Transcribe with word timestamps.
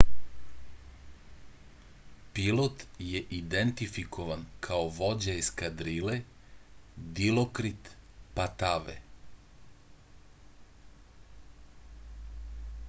pilot 2.37 2.85
je 3.09 3.19
identifikovan 3.39 4.45
kao 4.69 4.87
vođa 5.01 5.35
eskadrile 5.41 6.15
dilokrit 7.21 7.91
patave 8.41 8.97